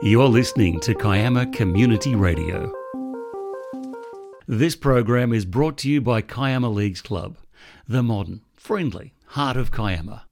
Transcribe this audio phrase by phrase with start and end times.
[0.00, 2.72] You're listening to Kiama Community Radio.
[4.46, 7.36] This program is brought to you by Kiama Leagues Club,
[7.88, 10.22] the modern, friendly heart of Kiama.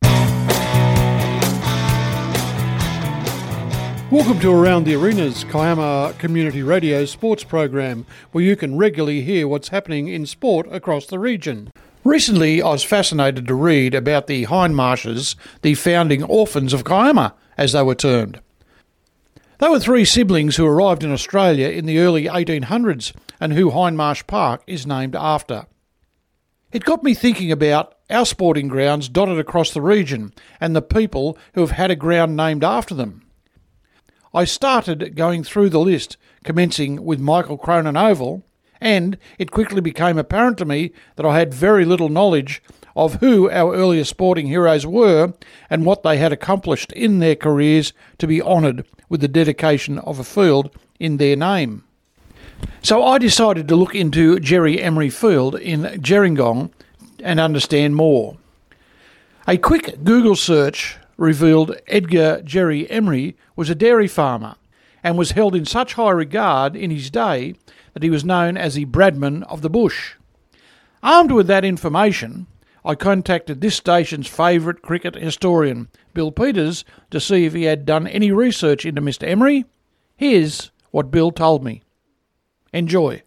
[4.13, 9.49] Welcome to Around the Arenas, Kiama Community Radio sports program, where you can regularly hear
[9.49, 11.73] what's happening in sport across the region.
[12.05, 17.73] Recently, I was fascinated to read about the Hindmarshes, the founding orphans of Kiama, as
[17.73, 18.41] they were termed.
[19.59, 24.27] They were three siblings who arrived in Australia in the early 1800s and who Hindmarsh
[24.27, 25.67] Park is named after.
[26.73, 31.39] It got me thinking about our sporting grounds dotted across the region and the people
[31.55, 33.23] who have had a ground named after them.
[34.35, 38.45] I started going through the list, commencing with Michael Cronin Oval,
[38.79, 42.63] and it quickly became apparent to me that I had very little knowledge
[42.95, 45.33] of who our earlier sporting heroes were
[45.71, 50.19] and what they had accomplished in their careers to be honoured with the dedication of
[50.19, 51.85] a field in their name.
[52.83, 56.71] So I decided to look into Jerry Emery Field in Gerringong
[57.23, 58.37] and understand more.
[59.49, 64.57] A quick Google search revealed Edgar Jerry Emery was a dairy farmer
[65.03, 67.55] and was held in such high regard in his day
[67.95, 70.15] that he was known as the Bradman of the Bush.
[71.03, 72.47] Armed with that information,
[72.87, 78.07] I contacted this station's favourite cricket historian, Bill Peters, to see if he had done
[78.07, 79.29] any research into Mr.
[79.29, 79.65] Emery.
[80.17, 81.83] Here's what Bill told me.
[82.73, 83.25] Enjoy.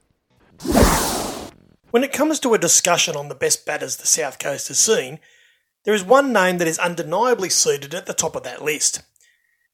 [1.91, 5.19] When it comes to a discussion on the best batters the South Coast has seen,
[5.83, 9.01] there is one name that is undeniably seated at the top of that list.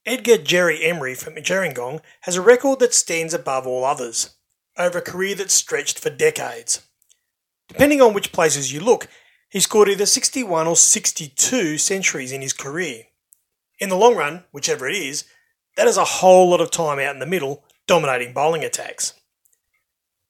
[0.03, 4.31] Edgar Jerry Emery from Gerringong has a record that stands above all others
[4.79, 6.81] over a career that stretched for decades.
[7.67, 9.07] Depending on which places you look,
[9.55, 13.03] he scored either 61 or 62 centuries in his career.
[13.79, 15.23] In the long run, whichever it is,
[15.77, 19.13] that is a whole lot of time out in the middle dominating bowling attacks.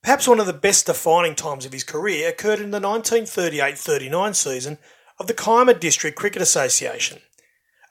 [0.04, 4.36] Perhaps one of the best defining times of his career occurred in the 1938 39
[4.36, 4.78] season
[5.18, 7.18] of the Kiama District Cricket Association.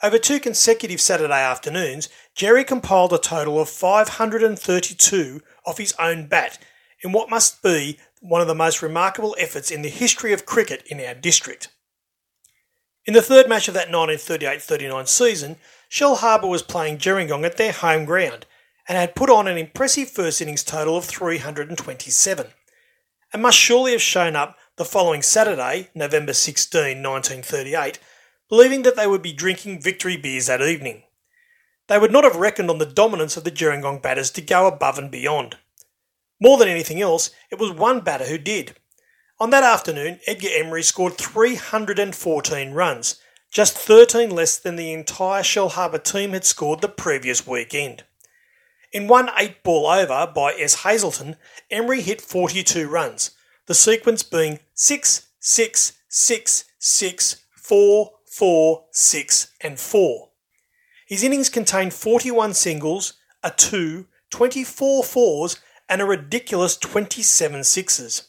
[0.04, 6.60] Over two consecutive Saturday afternoons, Jerry compiled a total of 532 off his own bat
[7.04, 10.82] in what must be one of the most remarkable efforts in the history of cricket
[10.86, 11.68] in our district.
[13.04, 15.56] In the third match of that 1938 39 season,
[15.90, 18.46] Shellharbour was playing Gerringong at their home ground
[18.88, 22.46] and had put on an impressive first innings total of 327,
[23.32, 27.98] and must surely have shown up the following Saturday, November 16, 1938,
[28.48, 31.02] believing that they would be drinking victory beers that evening.
[31.86, 34.98] They would not have reckoned on the dominance of the Gerringong batters to go above
[34.98, 35.56] and beyond.
[36.40, 38.76] More than anything else, it was one batter who did.
[39.40, 46.02] On that afternoon, Edgar Emery scored 314 runs, just 13 less than the entire Shellharbour
[46.02, 48.04] team had scored the previous weekend.
[48.92, 50.82] In one eight ball over by S.
[50.82, 51.36] Hazelton,
[51.70, 53.32] Emery hit 42 runs,
[53.66, 60.28] the sequence being 6, 6, 6, 6, 4, 4, 6, and 4.
[61.06, 65.58] His innings contained 41 singles, a 2, 24 fours,
[65.94, 68.26] and a ridiculous 27 sixes.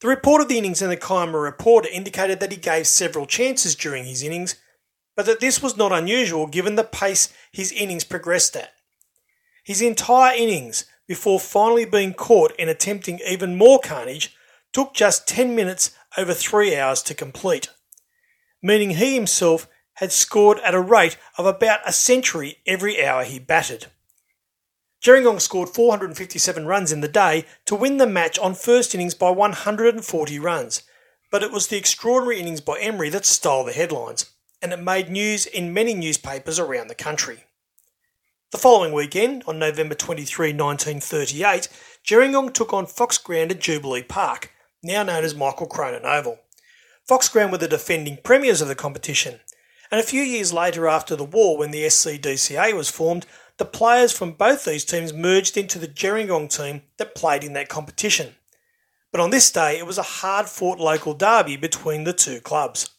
[0.00, 3.76] The report of the innings in the Kiama Reporter indicated that he gave several chances
[3.76, 4.56] during his innings,
[5.14, 8.72] but that this was not unusual given the pace his innings progressed at.
[9.62, 14.34] His entire innings, before finally being caught in attempting even more carnage,
[14.72, 17.68] took just 10 minutes over 3 hours to complete,
[18.60, 23.38] meaning he himself had scored at a rate of about a century every hour he
[23.38, 23.86] batted.
[25.06, 29.30] Gerringong scored 457 runs in the day to win the match on first innings by
[29.30, 30.82] 140 runs,
[31.30, 35.08] but it was the extraordinary innings by Emery that stole the headlines, and it made
[35.08, 37.44] news in many newspapers around the country.
[38.50, 41.68] The following weekend, on November 23, 1938,
[42.04, 44.50] Gerringong took on Foxground at Jubilee Park,
[44.82, 46.40] now known as Michael Cronin Oval.
[47.06, 49.38] Foxground were the defending premiers of the competition,
[49.88, 53.24] and a few years later after the war when the SCDCA was formed,
[53.58, 57.68] the players from both these teams merged into the Gerringong team that played in that
[57.68, 58.34] competition.
[59.10, 62.90] But on this day, it was a hard fought local derby between the two clubs.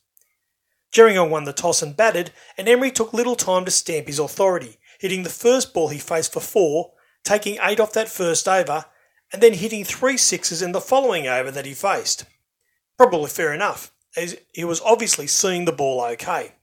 [0.91, 4.77] Gerringong won the toss and batted, and Emery took little time to stamp his authority,
[4.99, 6.93] hitting the first ball he faced for four,
[7.23, 8.85] taking eight off that first over,
[9.31, 12.25] and then hitting three sixes in the following over that he faced.
[12.97, 16.53] Probably fair enough, as he was obviously seeing the ball okay.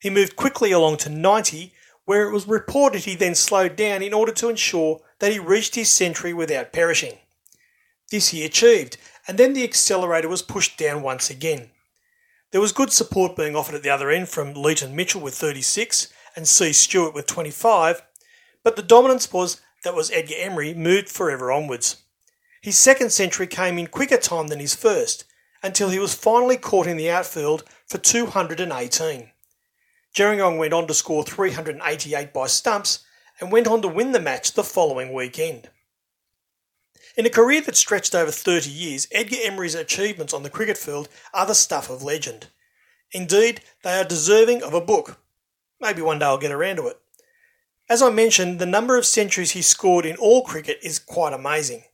[0.00, 1.72] He moved quickly along to 90
[2.08, 5.74] where it was reported he then slowed down in order to ensure that he reached
[5.74, 7.18] his century without perishing.
[8.10, 8.96] This he achieved,
[9.28, 11.68] and then the accelerator was pushed down once again.
[12.50, 16.10] There was good support being offered at the other end from Leighton Mitchell with 36
[16.34, 16.72] and C.
[16.72, 18.00] Stewart with 25,
[18.64, 22.04] but the dominance was that was Edgar Emery moved forever onwards.
[22.62, 25.24] His second century came in quicker time than his first,
[25.62, 29.30] until he was finally caught in the outfield for 218.
[30.18, 33.04] Gerringong went on to score 388 by stumps
[33.38, 35.70] and went on to win the match the following weekend.
[37.16, 41.08] In a career that stretched over 30 years, Edgar Emery's achievements on the cricket field
[41.32, 42.48] are the stuff of legend.
[43.12, 45.20] Indeed, they are deserving of a book.
[45.80, 46.98] Maybe one day I'll get around to it.
[47.88, 51.84] As I mentioned, the number of centuries he scored in all cricket is quite amazing.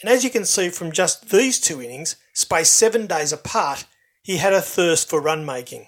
[0.00, 3.84] And as you can see from just these two innings, spaced seven days apart,
[4.24, 5.86] he had a thirst for run making.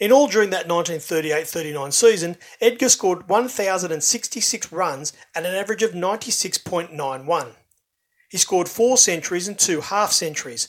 [0.00, 5.92] In all, during that 1938 39 season, Edgar scored 1,066 runs at an average of
[5.92, 7.54] 96.91.
[8.30, 10.68] He scored four centuries and two half centuries,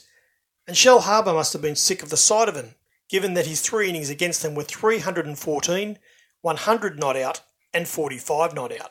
[0.66, 2.74] and Shellharbour must have been sick of the sight of him,
[3.08, 5.98] given that his three innings against them were 314,
[6.42, 7.40] 100 not out,
[7.72, 8.90] and 45 not out.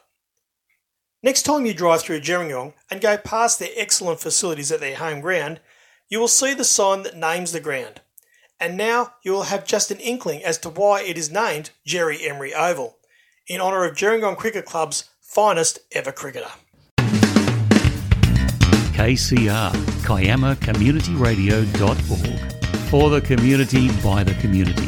[1.21, 5.21] Next time you drive through Gerringong and go past their excellent facilities at their home
[5.21, 5.59] ground,
[6.09, 8.01] you will see the sign that names the ground.
[8.61, 12.29] And now you will have just an inkling as to why it is named Jerry
[12.29, 12.99] Emery Oval,
[13.47, 16.51] in honour of Gerringong Cricket Club's finest ever cricketer.
[18.93, 19.71] KCR,
[20.03, 22.53] KiamaCommunityRadio.org.
[22.91, 24.87] For the community, by the community.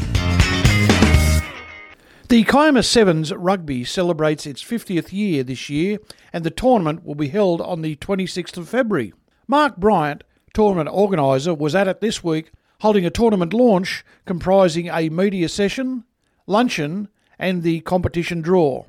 [2.29, 5.97] The Kiama Sevens rugby celebrates its 50th year this year,
[6.31, 9.15] and the tournament will be held on the 26th of February.
[9.47, 10.23] Mark Bryant,
[10.53, 12.51] tournament organiser, was at it this week,
[12.83, 16.03] holding a tournament launch comprising a media session,
[16.45, 17.07] luncheon,
[17.39, 18.83] and the competition draw.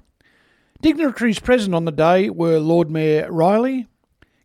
[0.83, 3.87] Dignitaries present on the day were Lord Mayor Reilly,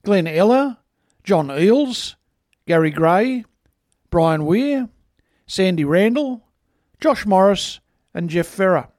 [0.04, 0.78] Glenn Eller,
[1.24, 2.16] John Eels,
[2.68, 3.44] Gary Gray,
[4.12, 4.88] Brian Weir,
[5.48, 6.44] Sandy Randall,
[7.02, 7.80] Josh Morris,
[8.13, 8.90] and Jeff Ferrer,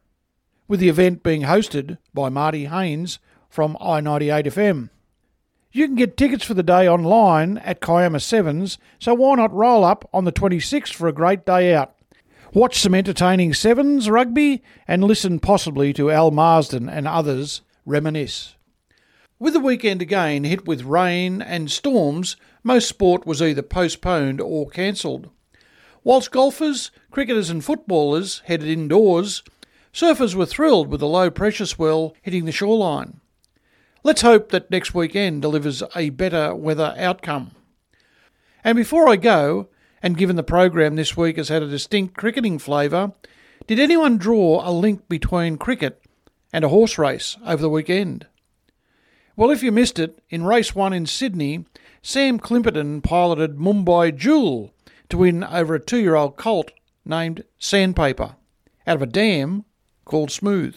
[0.66, 4.90] with the event being hosted by Marty Haynes from I98 FM.
[5.72, 9.84] You can get tickets for the day online at Kiama Sevens, so why not roll
[9.84, 11.94] up on the 26th for a great day out?
[12.52, 18.56] Watch some entertaining Sevens rugby and listen possibly to Al Marsden and others reminisce.
[19.38, 22.34] With the weekend again hit with rain and storms,
[22.64, 25.30] most sport was either postponed or cancelled.
[26.02, 29.44] Whilst golfers, cricketers, and footballers headed indoors,
[29.94, 33.20] surfers were thrilled with the low pressure swell hitting the shoreline.
[34.02, 37.50] Let's hope that next weekend delivers a better weather outcome.
[38.64, 39.68] And before I go,
[40.02, 43.12] and given the program this week has had a distinct cricketing flavour,
[43.66, 46.02] did anyone draw a link between cricket
[46.50, 48.26] and a horse race over the weekend?
[49.36, 51.66] Well, if you missed it, in race one in Sydney,
[52.00, 54.72] Sam Clipperton piloted Mumbai Jewel
[55.10, 56.72] to win over a two year old colt
[57.04, 58.36] named Sandpaper
[58.86, 59.66] out of a dam
[60.06, 60.76] called Smooth.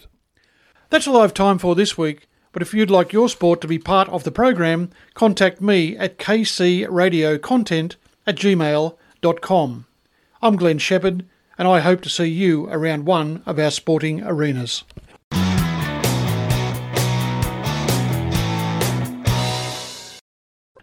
[0.90, 3.68] That's all I have time for this week, but if you'd like your sport to
[3.68, 7.96] be part of the program, contact me at kcradiocontent
[8.26, 9.86] at gmail.com.
[10.42, 11.26] I'm Glenn Shepherd,
[11.58, 14.84] and I hope to see you around one of our sporting arenas.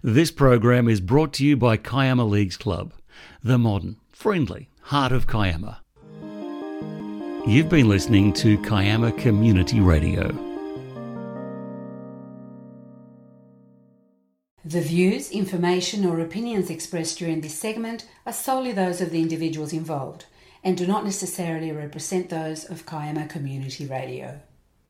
[0.03, 2.95] This program is brought to you by Kiama Leagues Club,
[3.43, 5.83] the modern, friendly heart of Kiama.
[7.47, 10.50] You've been listening to Kiama Community Radio.
[14.71, 19.73] The views, information, or opinions expressed during this segment are solely those of the individuals
[19.73, 20.27] involved
[20.63, 24.41] and do not necessarily represent those of Kiama Community Radio.